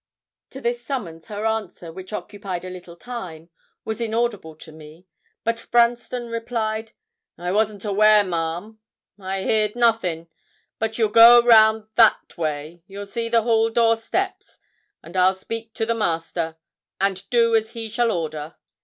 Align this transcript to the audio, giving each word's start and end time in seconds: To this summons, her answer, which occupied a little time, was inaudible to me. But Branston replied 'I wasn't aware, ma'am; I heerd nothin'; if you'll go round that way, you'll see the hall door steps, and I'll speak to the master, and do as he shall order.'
To 0.49 0.59
this 0.61 0.83
summons, 0.83 1.27
her 1.27 1.45
answer, 1.45 1.93
which 1.93 2.11
occupied 2.11 2.65
a 2.65 2.71
little 2.71 2.95
time, 2.95 3.51
was 3.85 4.01
inaudible 4.01 4.55
to 4.55 4.71
me. 4.71 5.05
But 5.43 5.67
Branston 5.69 6.31
replied 6.31 6.93
'I 7.37 7.51
wasn't 7.51 7.85
aware, 7.85 8.23
ma'am; 8.23 8.79
I 9.19 9.43
heerd 9.43 9.75
nothin'; 9.75 10.27
if 10.81 10.97
you'll 10.97 11.09
go 11.09 11.43
round 11.45 11.87
that 11.97 12.35
way, 12.35 12.81
you'll 12.87 13.05
see 13.05 13.29
the 13.29 13.43
hall 13.43 13.69
door 13.69 13.95
steps, 13.95 14.57
and 15.03 15.15
I'll 15.15 15.35
speak 15.35 15.75
to 15.75 15.85
the 15.85 15.93
master, 15.93 16.57
and 16.99 17.29
do 17.29 17.55
as 17.55 17.73
he 17.73 17.87
shall 17.87 18.11
order.' 18.11 18.55